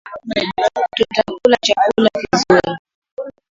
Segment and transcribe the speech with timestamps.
[0.95, 2.69] Tutakula chakula kizuri